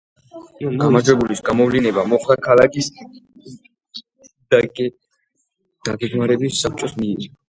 გამარჯვებულის 0.83 1.41
გამოვლინება 1.49 2.05
მოხდა 2.13 2.37
ქალაქის 2.47 2.89
დაგეგმარების 4.55 6.57
საბჭოს 6.65 6.97
მიერ. 7.03 7.29